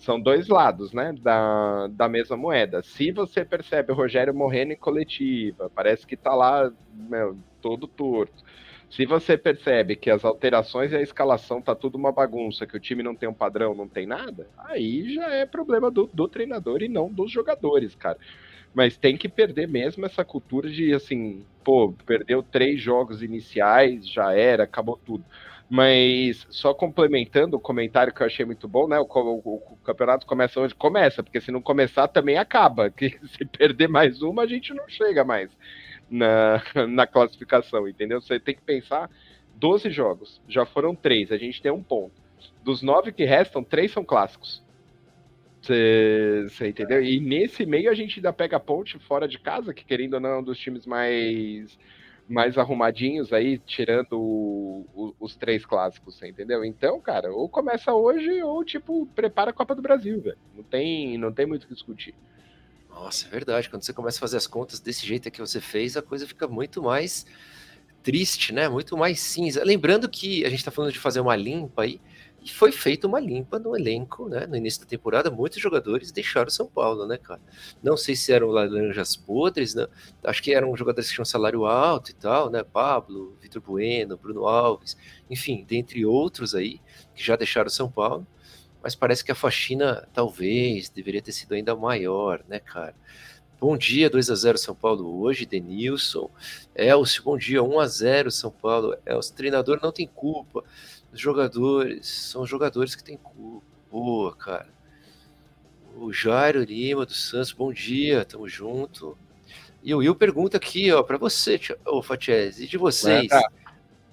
[0.00, 2.82] são dois lados, né, da, da mesma moeda.
[2.82, 8.42] Se você percebe o Rogério morrendo em coletiva, parece que tá lá, meu, todo torto.
[8.90, 12.80] Se você percebe que as alterações e a escalação tá tudo uma bagunça, que o
[12.80, 16.82] time não tem um padrão, não tem nada, aí já é problema do, do treinador
[16.82, 18.18] e não dos jogadores, cara.
[18.74, 24.32] Mas tem que perder mesmo essa cultura de assim, pô, perdeu três jogos iniciais, já
[24.32, 25.24] era, acabou tudo.
[25.70, 28.98] Mas só complementando o comentário que eu achei muito bom, né?
[28.98, 29.38] O, o,
[29.72, 32.90] o, campeonato começa hoje, começa, porque se não começar também acaba.
[32.90, 35.48] Que se perder mais uma, a gente não chega mais
[36.10, 38.20] na, na classificação, entendeu?
[38.20, 39.08] Você tem que pensar
[39.54, 42.20] 12 jogos, já foram três, a gente tem um ponto.
[42.64, 44.60] Dos nove que restam, três são clássicos.
[45.62, 47.00] Você entendeu?
[47.00, 50.20] E nesse meio a gente ainda pega a ponte fora de casa, que querendo ou
[50.20, 51.78] não é um dos times mais
[52.30, 56.64] mais arrumadinhos aí, tirando o, o, os três clássicos, entendeu?
[56.64, 60.38] Então, cara, ou começa hoje ou, tipo, prepara a Copa do Brasil, velho.
[60.54, 62.14] Não tem, não tem muito o que discutir.
[62.88, 63.68] Nossa, é verdade.
[63.68, 66.46] Quando você começa a fazer as contas desse jeito que você fez, a coisa fica
[66.46, 67.26] muito mais
[68.02, 68.68] triste, né?
[68.68, 69.64] Muito mais cinza.
[69.64, 72.00] Lembrando que a gente tá falando de fazer uma limpa aí,
[72.42, 74.46] e foi feita uma limpa no elenco, né?
[74.46, 77.40] No início da temporada, muitos jogadores deixaram São Paulo, né, cara?
[77.82, 79.86] Não sei se eram laranjas podres, né?
[80.24, 82.62] Acho que eram jogadores que tinham salário alto e tal, né?
[82.62, 84.96] Pablo, Vitor Bueno, Bruno Alves,
[85.28, 86.80] enfim, dentre outros aí,
[87.14, 88.26] que já deixaram São Paulo.
[88.82, 92.94] Mas parece que a faxina talvez deveria ter sido ainda maior, né, cara?
[93.60, 96.30] Bom dia, 2 a 0 São Paulo hoje, Denilson.
[96.74, 98.96] Elcio, bom dia, 1 a 0 São Paulo.
[99.04, 100.64] Elcio, treinador não tem culpa
[101.12, 103.66] jogadores, são jogadores que têm culpa.
[103.90, 104.68] Boa, cara.
[105.96, 109.18] O Jairo Lima do Santos, bom dia, tamo junto.
[109.82, 113.28] E o Will pergunta aqui, ó, para você, ô Fatiese, e de vocês?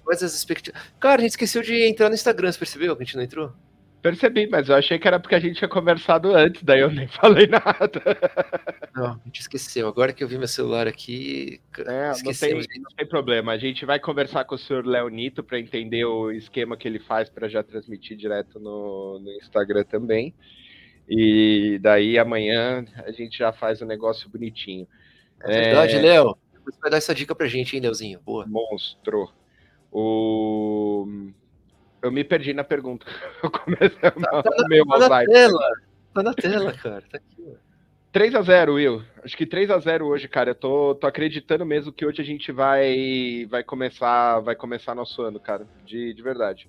[0.02, 0.80] Quais as expectativas?
[0.98, 3.52] Cara, a gente esqueceu de entrar no Instagram, você percebeu que a gente não entrou?
[4.00, 7.08] Percebi, mas eu achei que era porque a gente tinha conversado antes, daí eu nem
[7.08, 8.00] falei nada.
[8.94, 9.88] Não, a gente esqueceu.
[9.88, 11.60] Agora que eu vi meu celular aqui.
[11.78, 13.52] É, não, tem, não tem problema.
[13.52, 17.28] A gente vai conversar com o senhor Leonito para entender o esquema que ele faz
[17.28, 20.32] para já transmitir direto no, no Instagram também.
[21.08, 24.86] E daí amanhã a gente já faz o um negócio bonitinho.
[25.40, 26.00] É verdade, é...
[26.00, 26.38] Léo.
[26.64, 28.20] Você vai dar essa dica pra gente, hein, Leozinho?
[28.20, 28.46] Boa.
[28.46, 29.32] Monstro.
[29.90, 31.06] O
[32.02, 33.06] eu me perdi na pergunta.
[33.42, 35.58] Eu comecei a tá, tá, meu tá na tela.
[36.14, 37.02] Tá na tela, cara.
[37.10, 37.56] Tá aqui,
[38.12, 39.02] 3x0, Will.
[39.22, 40.50] Acho que 3x0 hoje, cara.
[40.50, 45.22] Eu tô, tô acreditando mesmo que hoje a gente vai vai começar vai começar nosso
[45.22, 45.66] ano, cara.
[45.84, 46.68] De, de verdade.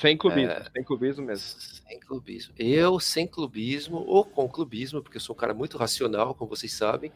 [0.00, 1.60] Sem clubismo, é, sem clubismo mesmo.
[1.60, 2.54] Sem clubismo.
[2.58, 6.72] Eu, sem clubismo, ou com clubismo, porque eu sou um cara muito racional, como vocês
[6.72, 7.10] sabem.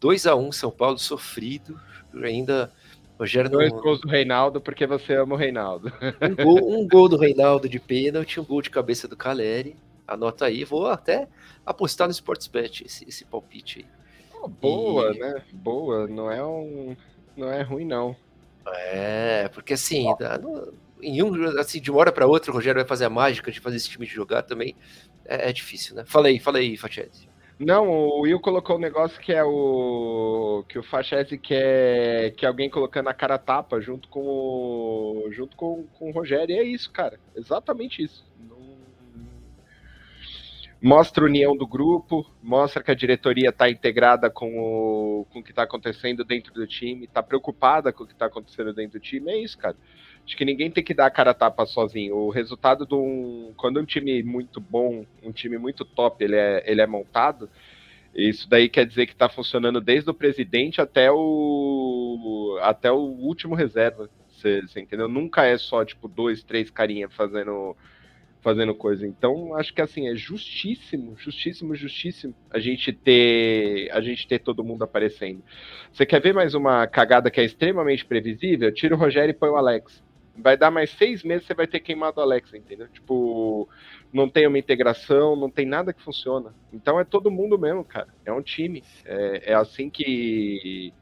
[0.00, 1.78] 2 a 1 São Paulo sofrido.
[2.22, 2.72] Ainda
[3.18, 3.80] Rogério Dois não...
[3.80, 5.92] gols do Reinaldo, porque você ama o Reinaldo.
[6.20, 9.76] Um gol, um gol do Reinaldo de pênalti, um gol de cabeça do Caleri.
[10.06, 11.28] Anota aí, vou até
[11.64, 13.86] apostar no Sportsbet esse, esse palpite aí.
[14.42, 15.18] Oh, boa, e...
[15.18, 15.42] né?
[15.52, 16.96] Boa, não é um.
[17.36, 18.16] Não é ruim, não.
[18.66, 20.72] É, porque assim, oh.
[21.02, 23.60] em um, assim, de uma hora para outra, o Rogério vai fazer a mágica de
[23.60, 24.74] fazer esse time de jogar também.
[25.24, 26.04] É, é difícil, né?
[26.04, 26.76] Fala aí, fala aí.
[27.58, 30.64] Não, o Will colocou um negócio que é o.
[30.68, 35.28] que o Fachese quer que alguém colocando a cara tapa junto com o.
[35.30, 36.54] junto com, com o Rogério.
[36.54, 37.18] E é isso, cara.
[37.34, 38.24] Exatamente isso.
[40.82, 45.42] Mostra a união do grupo, mostra que a diretoria está integrada com o, com o
[45.42, 49.02] que está acontecendo dentro do time, está preocupada com o que está acontecendo dentro do
[49.02, 49.30] time.
[49.30, 49.76] É isso, cara.
[50.26, 52.16] Acho que ninguém tem que dar a cara a tapa sozinho.
[52.16, 53.52] O resultado de um.
[53.56, 57.48] Quando um time muito bom, um time muito top, ele é, ele é montado,
[58.14, 62.58] isso daí quer dizer que está funcionando desde o presidente até o.
[62.62, 64.08] até o último reserva.
[64.30, 65.08] Você, você entendeu?
[65.08, 67.76] Nunca é só, tipo, dois, três carinha fazendo
[68.40, 69.06] fazendo coisa.
[69.06, 74.64] Então, acho que assim, é justíssimo, justíssimo, justíssimo a gente ter a gente ter todo
[74.64, 75.42] mundo aparecendo.
[75.92, 78.72] Você quer ver mais uma cagada que é extremamente previsível?
[78.72, 80.02] Tira o Rogério e põe o Alex
[80.36, 82.88] vai dar mais seis meses, você vai ter queimado o Alexa, entendeu?
[82.88, 83.68] Tipo,
[84.12, 86.54] não tem uma integração, não tem nada que funciona.
[86.72, 88.08] Então é todo mundo mesmo, cara.
[88.24, 88.82] É um time.
[89.04, 90.92] É, é assim que,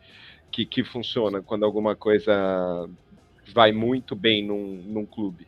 [0.51, 2.89] que, que, funciona quando alguma coisa
[3.53, 5.47] vai muito bem num, num clube.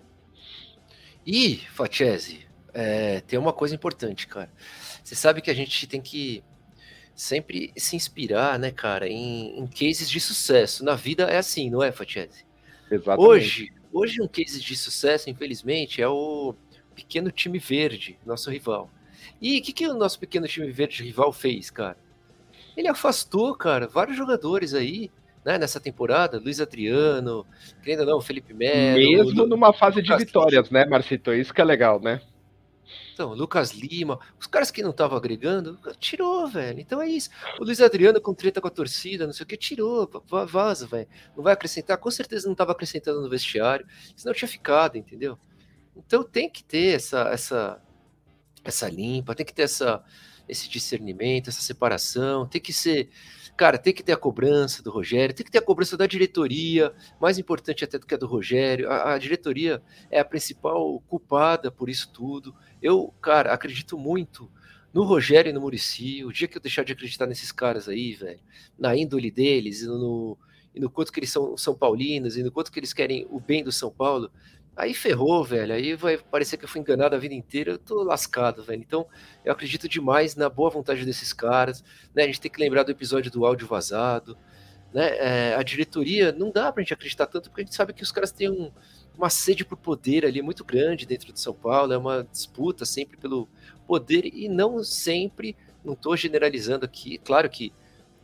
[1.27, 4.51] E, Fachese, é, tem uma coisa importante, cara.
[5.03, 6.43] Você sabe que a gente tem que
[7.15, 10.85] sempre se inspirar, né, cara, em, em cases de sucesso.
[10.85, 12.45] Na vida é assim, não é, Fachese?
[12.91, 13.29] Exatamente.
[13.29, 16.55] Hoje, hoje um case de sucesso, infelizmente, é o
[16.95, 18.91] pequeno time verde, nosso rival.
[19.41, 21.97] E o que, que o nosso pequeno time verde rival fez, cara?
[22.77, 25.11] Ele afastou, cara, vários jogadores aí,
[25.45, 27.47] né, nessa temporada, Luiz Adriano,
[27.83, 28.97] querendo ou não, Felipe Melo.
[28.97, 31.33] Mesmo numa fase de vitórias, né, Marcito?
[31.33, 32.21] Isso que é legal, né?
[33.13, 36.81] Então, Lucas Lima, os caras que não estavam agregando, tirou, velho.
[36.81, 37.31] Então é isso.
[37.59, 40.09] O Luiz Adriano com treta com a torcida, não sei o que, tirou,
[40.47, 41.09] vaza, velho.
[41.37, 45.39] Não vai acrescentar, com certeza não estava acrescentando no vestiário, senão tinha ficado, entendeu?
[45.97, 47.83] Então tem que ter essa essa
[48.65, 50.03] essa limpa, tem que ter essa
[50.49, 53.09] esse discernimento, essa separação, tem que ser
[53.57, 56.93] Cara, tem que ter a cobrança do Rogério, tem que ter a cobrança da diretoria,
[57.21, 58.91] mais importante até do que a do Rogério.
[58.91, 62.55] A, a diretoria é a principal culpada por isso tudo.
[62.83, 64.51] Eu, cara, acredito muito
[64.93, 66.25] no Rogério e no Murici.
[66.25, 68.41] O dia que eu deixar de acreditar nesses caras aí, velho,
[68.77, 70.37] na índole deles e no,
[70.75, 73.39] e no quanto que eles são São Paulinos e no quanto que eles querem o
[73.39, 74.33] bem do São Paulo,
[74.77, 75.73] Aí ferrou, velho.
[75.73, 77.73] Aí vai parecer que eu fui enganado a vida inteira.
[77.73, 78.83] Eu tô lascado, velho.
[78.83, 79.07] Então,
[79.45, 81.85] eu acredito demais na boa vontade desses caras.
[82.15, 82.25] Né?
[82.25, 84.37] A gente tem que lembrar do episódio do áudio vazado.
[84.93, 85.17] Né?
[85.19, 88.11] É, a diretoria, não dá pra gente acreditar tanto, porque a gente sabe que os
[88.11, 88.73] caras têm um,
[89.17, 91.93] uma sede por poder ali muito grande dentro de São Paulo.
[91.93, 93.49] É uma disputa sempre pelo
[93.87, 95.57] poder e não sempre.
[95.85, 97.19] Não tô generalizando aqui.
[97.19, 97.73] Claro que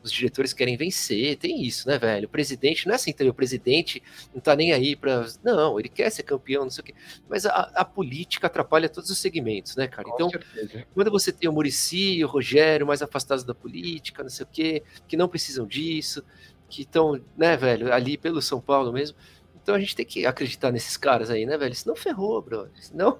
[0.02, 2.26] os diretores querem vencer, tem isso, né, velho?
[2.26, 4.02] O presidente, não é assim também, o presidente
[4.34, 6.94] não tá nem aí para Não, ele quer ser campeão, não sei o quê.
[7.28, 10.04] Mas a, a política atrapalha todos os segmentos, né, cara?
[10.04, 10.86] Com então, certeza.
[10.94, 14.82] quando você tem o Murici, o Rogério mais afastados da política, não sei o quê,
[15.06, 16.24] que não precisam disso,
[16.68, 19.16] que estão, né, velho, ali pelo São Paulo mesmo.
[19.62, 21.74] Então a gente tem que acreditar nesses caras aí, né, velho?
[21.74, 22.72] Senão ferrou, brother.
[22.80, 23.18] Senão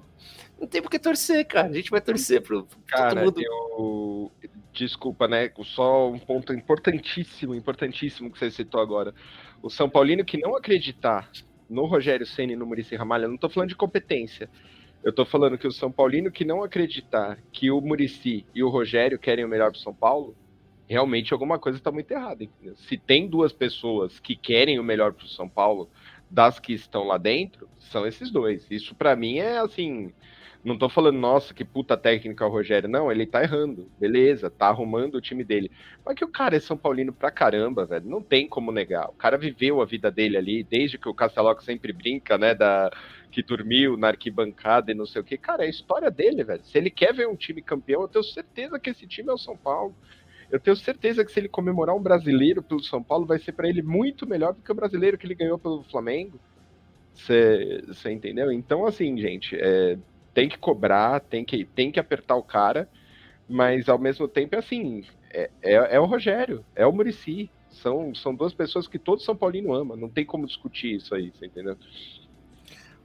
[0.61, 1.69] não tem por que torcer, cara.
[1.69, 3.43] A gente vai torcer pro, pro cara, todo mundo.
[3.43, 4.31] Eu,
[4.73, 5.51] desculpa, né?
[5.65, 9.15] Só um ponto importantíssimo, importantíssimo que você citou agora.
[9.63, 11.31] O São Paulino que não acreditar
[11.69, 14.51] no Rogério Ceni e no Murici Ramalho, eu não estou falando de competência.
[15.03, 18.69] Eu estou falando que o São Paulino que não acreditar que o Murici e o
[18.69, 20.37] Rogério querem o melhor para São Paulo,
[20.87, 22.45] realmente alguma coisa está muito errada.
[22.45, 22.77] Entendeu?
[22.77, 25.89] Se tem duas pessoas que querem o melhor para o São Paulo,
[26.31, 28.67] das que estão lá dentro, são esses dois.
[28.71, 30.13] Isso para mim é assim,
[30.63, 32.89] não tô falando, nossa, que puta técnica o Rogério.
[32.89, 33.91] Não, ele tá errando.
[33.99, 35.71] Beleza, tá arrumando o time dele.
[36.05, 38.07] Mas que o cara é São Paulino pra caramba, velho.
[38.07, 39.09] Não tem como negar.
[39.09, 42.55] O cara viveu a vida dele ali, desde que o Casteloco sempre brinca, né?
[42.55, 42.91] Da,
[43.31, 45.39] que dormiu na arquibancada e não sei o que.
[45.39, 46.63] Cara, é a história dele, velho.
[46.65, 49.39] Se ele quer ver um time campeão, eu tenho certeza que esse time é o
[49.39, 49.95] São Paulo.
[50.51, 53.69] Eu tenho certeza que se ele comemorar um brasileiro pelo São Paulo, vai ser para
[53.69, 56.39] ele muito melhor do que o brasileiro que ele ganhou pelo Flamengo.
[57.15, 58.51] Você entendeu?
[58.51, 59.97] Então, assim, gente, é,
[60.35, 62.89] tem que cobrar, tem que, tem que apertar o cara,
[63.49, 67.51] mas ao mesmo tempo é assim, é, é, é o Rogério, é o Murici.
[67.71, 71.31] São, são duas pessoas que todo São Paulino ama, não tem como discutir isso aí,
[71.31, 71.77] você entendeu?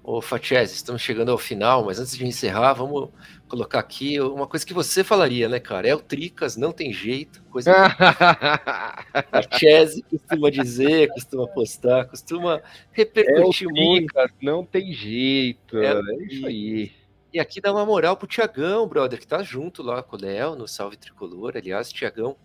[0.08, 3.10] Ô, Fatiese, estamos chegando ao final, mas antes de encerrar, vamos
[3.48, 5.88] colocar aqui uma coisa que você falaria, né, cara?
[5.88, 7.42] É o Tricas, não tem jeito.
[7.50, 7.96] Coisa que
[9.32, 12.62] Fatiese costuma dizer, costuma postar, costuma
[12.92, 14.14] repercutir é muito.
[14.14, 15.78] Tricas, não tem jeito.
[15.80, 16.92] É, é isso aí.
[17.36, 20.56] E aqui dá uma moral pro Tiagão, brother, que tá junto lá com o Léo
[20.56, 21.58] no Salve Tricolor.
[21.58, 22.38] Aliás, Tiagão,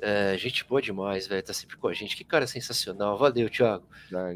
[0.00, 1.42] É, gente boa demais, velho.
[1.42, 2.16] Tá sempre com a gente.
[2.16, 3.18] Que cara sensacional.
[3.18, 3.84] Valeu, Thiago.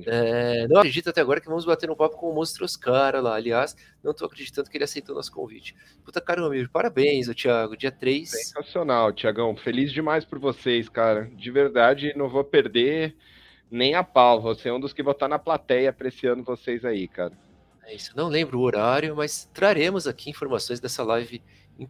[0.04, 3.34] É, não acredito até agora que vamos bater um papo com o Monstro Oscar lá.
[3.34, 5.74] Aliás, não tô acreditando que ele aceitou nosso convite.
[6.04, 7.74] Puta caramba, parabéns, o Thiago.
[7.74, 8.28] Dia 3.
[8.28, 9.56] Sensacional, Thiagão.
[9.56, 11.30] Feliz demais por vocês, cara.
[11.34, 13.16] De verdade, não vou perder
[13.70, 14.42] nem a pau.
[14.42, 17.32] Você é um dos que vou estar na plateia apreciando vocês aí, cara.
[17.84, 18.12] É isso.
[18.16, 21.42] Não lembro o horário, mas traremos aqui informações dessa live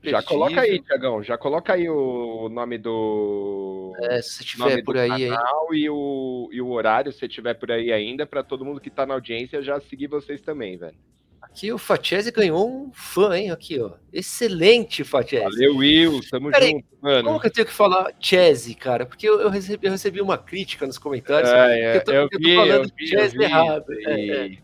[0.03, 3.93] já coloca aí, Tiagão, já coloca aí o nome do.
[4.03, 5.29] É, se tiver por aí.
[5.29, 8.91] Canal e, o, e o horário, se tiver por aí ainda, para todo mundo que
[8.91, 10.97] tá na audiência já seguir vocês também, velho.
[11.41, 13.51] Aqui o Fatiese ganhou um fã, hein?
[13.51, 13.91] Aqui, ó.
[14.13, 15.45] Excelente, Fatiese.
[15.45, 16.21] Valeu, Will.
[16.31, 17.25] Tamo Pera junto, aí, mano.
[17.25, 19.05] Como que eu tenho que falar Chese, cara?
[19.05, 21.51] Porque eu, eu, recebi, eu recebi uma crítica nos comentários.
[21.51, 23.85] É, é, eu, tô, eu, eu vi, tô falando Chese errado.
[24.07, 24.59] É, é.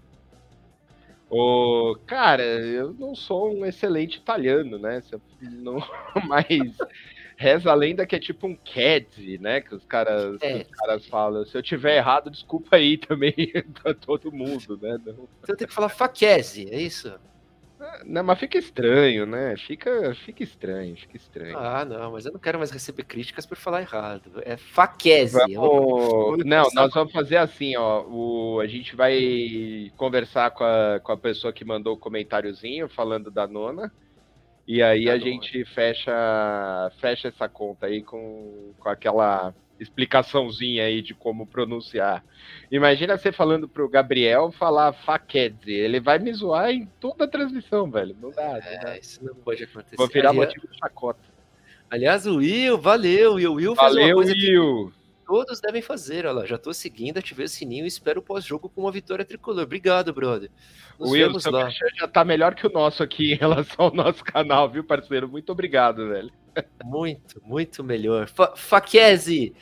[1.31, 5.03] O, cara, eu não sou um excelente italiano, né?
[5.43, 5.77] Não,
[6.27, 6.77] mas
[7.37, 9.61] reza a lenda que é tipo um CAD, né?
[9.61, 10.63] Que os caras, é.
[10.63, 11.45] os caras falam.
[11.45, 13.35] Se eu tiver errado, desculpa aí também
[13.83, 14.99] pra todo mundo, né?
[15.05, 15.29] Não...
[15.43, 17.13] Então tem que falar faquese, é isso?
[18.05, 19.57] Não, mas fica estranho, né?
[19.57, 21.57] Fica, fica estranho, fica estranho.
[21.57, 24.43] Ah, não, mas eu não quero mais receber críticas por falar errado.
[24.45, 25.39] É faquese.
[25.55, 26.45] Vamos...
[26.45, 28.03] Não, nós vamos fazer assim, ó.
[28.03, 28.61] O...
[28.61, 33.47] A gente vai conversar com a, com a pessoa que mandou o comentáriozinho falando da
[33.47, 33.93] nona.
[34.67, 35.31] E aí da a nona.
[35.31, 42.25] gente fecha, fecha essa conta aí com, com aquela explicaçãozinha aí de como pronunciar.
[42.71, 45.73] Imagina você falando pro Gabriel falar Faquedze.
[45.73, 48.17] Ele vai me zoar em toda a transmissão, velho.
[48.21, 48.49] Não dá.
[48.49, 48.99] Não é, dá.
[48.99, 49.97] isso não pode acontecer.
[49.97, 51.21] Vou virar aliás, motivo de chacota.
[51.91, 53.39] Aliás, o Will, valeu.
[53.41, 54.93] E o Will fez valeu, uma coisa Will.
[54.93, 54.98] que
[55.29, 56.25] todos devem fazer.
[56.25, 59.27] Olha lá, já tô seguindo, ativei o sininho e espero o pós-jogo com uma vitória
[59.27, 59.65] tricolor.
[59.65, 60.51] Obrigado, brother.
[60.99, 61.69] Nos o Will, lá.
[61.69, 65.29] já tá melhor que o nosso aqui em relação ao nosso canal, viu, parceiro?
[65.29, 66.33] Muito obrigado, velho.
[66.83, 68.27] Muito, muito melhor.
[68.27, 69.55] Fa Faquese,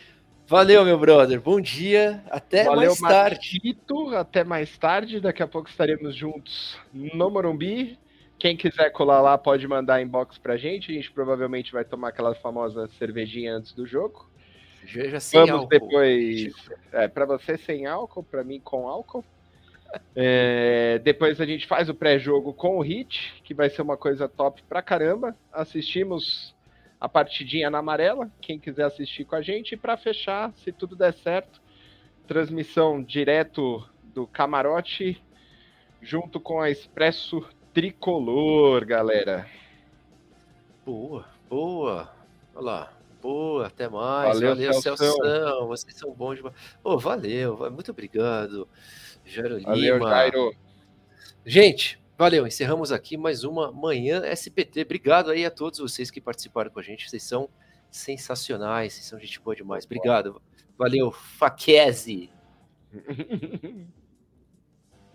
[0.46, 1.40] valeu, meu brother.
[1.40, 3.76] Bom dia, até valeu, mais tarde.
[4.16, 5.20] Até mais tarde.
[5.20, 7.98] Daqui a pouco estaremos juntos no Morumbi.
[8.38, 10.92] Quem quiser colar lá pode mandar inbox pra gente.
[10.92, 14.31] A gente provavelmente vai tomar aquela famosa cervejinha antes do jogo.
[14.87, 15.68] Já sem Vamos álcool.
[15.68, 16.55] depois.
[16.92, 19.25] É, para você sem álcool, para mim com álcool.
[20.14, 24.29] É, depois a gente faz o pré-jogo com o Hit, que vai ser uma coisa
[24.29, 25.37] top pra caramba.
[25.53, 26.55] Assistimos
[27.01, 29.72] a partidinha na amarela, quem quiser assistir com a gente.
[29.72, 31.61] E para fechar, se tudo der certo,
[32.27, 35.22] transmissão direto do camarote,
[36.01, 39.46] junto com a Expresso Tricolor, galera.
[40.85, 42.11] Boa, boa.
[42.55, 42.95] Olha lá.
[43.26, 44.34] Boa, até mais.
[44.34, 45.66] Valeu, valeu Celção.
[45.66, 46.54] Vocês são bons demais.
[46.84, 48.68] Oh, valeu, muito obrigado,
[49.24, 50.08] Jairo valeu, Lima.
[50.08, 50.54] Jairo.
[51.44, 54.82] Gente, Valeu, encerramos aqui mais uma Manhã SPT.
[54.82, 57.10] Obrigado aí a todos vocês que participaram com a gente.
[57.10, 57.50] Vocês são
[57.90, 59.84] sensacionais, vocês são gente boa demais.
[59.84, 60.40] Obrigado.
[60.78, 62.30] Valeu, Faquese.